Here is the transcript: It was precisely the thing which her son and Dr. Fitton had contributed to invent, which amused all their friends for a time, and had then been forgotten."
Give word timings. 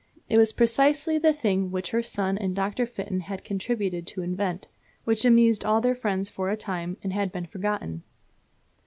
It 0.27 0.39
was 0.39 0.51
precisely 0.51 1.19
the 1.19 1.31
thing 1.31 1.69
which 1.69 1.91
her 1.91 2.01
son 2.01 2.35
and 2.35 2.55
Dr. 2.55 2.87
Fitton 2.87 3.19
had 3.19 3.43
contributed 3.43 4.07
to 4.07 4.23
invent, 4.23 4.67
which 5.03 5.25
amused 5.25 5.63
all 5.63 5.79
their 5.79 5.93
friends 5.93 6.27
for 6.27 6.49
a 6.49 6.57
time, 6.57 6.97
and 7.03 7.13
had 7.13 7.33
then 7.33 7.43
been 7.43 7.51
forgotten." 7.51 8.01